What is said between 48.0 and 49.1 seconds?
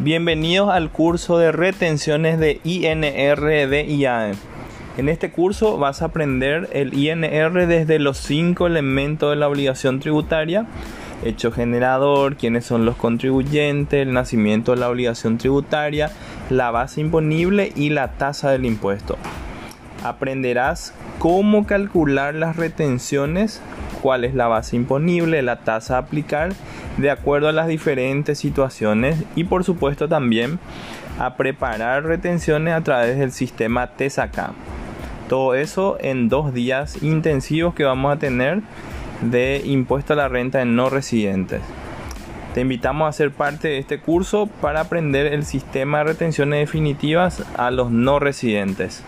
residentes.